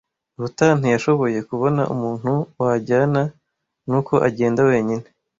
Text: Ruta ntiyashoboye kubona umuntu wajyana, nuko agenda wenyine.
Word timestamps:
Ruta 0.39 0.67
ntiyashoboye 0.79 1.39
kubona 1.49 1.81
umuntu 1.93 2.31
wajyana, 2.61 3.21
nuko 3.87 4.13
agenda 4.27 4.59
wenyine. 4.69 5.05